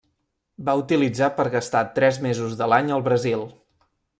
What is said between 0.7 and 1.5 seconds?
utilitzar per